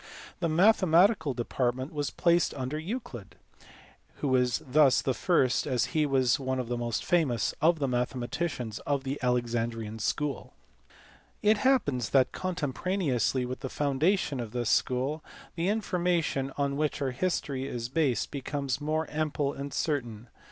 The 0.39 0.49
mathematical 0.49 1.35
de 1.35 1.45
partment 1.45 1.93
was 1.93 2.09
placed 2.09 2.55
under 2.55 2.79
Euclid, 2.79 3.35
who 4.15 4.29
was 4.29 4.63
thus 4.67 4.99
the 4.99 5.13
first, 5.13 5.67
as 5.67 5.85
he 5.93 6.07
was 6.07 6.39
one 6.39 6.57
of 6.59 6.69
the 6.69 6.75
most 6.75 7.05
famous, 7.05 7.53
of 7.61 7.77
the 7.77 7.87
mathematicians 7.87 8.79
of 8.79 9.03
the 9.03 9.19
Alexandrian 9.21 9.99
school. 9.99 10.55
It 11.43 11.59
happens 11.59 12.09
that 12.09 12.31
contemporaneously 12.31 13.45
with 13.45 13.59
the 13.59 13.69
foundation 13.69 14.39
of 14.39 14.53
this 14.53 14.71
school 14.71 15.23
the 15.53 15.69
information 15.69 16.51
on 16.57 16.77
which 16.77 16.99
our 16.99 17.11
history 17.11 17.67
is 17.67 17.87
based 17.87 18.31
be 18.31 18.41
comes 18.41 18.81
more 18.81 19.05
ample 19.07 19.53
and 19.53 19.71
certain. 19.71 20.29